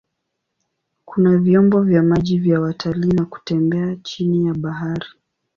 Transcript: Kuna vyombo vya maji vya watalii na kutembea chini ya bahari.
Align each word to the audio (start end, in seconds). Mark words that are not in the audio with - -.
Kuna 1.05 1.37
vyombo 1.37 1.81
vya 1.81 2.03
maji 2.03 2.39
vya 2.39 2.61
watalii 2.61 3.11
na 3.13 3.25
kutembea 3.25 3.95
chini 3.95 4.45
ya 4.45 4.53
bahari. 4.53 5.07